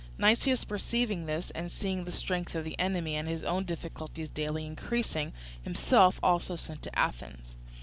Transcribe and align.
Nicias 0.17 0.65
perceiving 0.65 1.27
this, 1.27 1.51
and 1.51 1.71
seeing 1.71 2.05
the 2.05 2.11
strength 2.11 2.55
of 2.55 2.63
the 2.63 2.73
enemy 2.79 3.15
and 3.15 3.27
his 3.27 3.43
own 3.43 3.65
difficulties 3.65 4.29
daily 4.29 4.65
increasing, 4.65 5.31
himself 5.61 6.19
also 6.23 6.55
sent 6.55 6.81
to 6.81 6.97
Athens. 6.97 7.55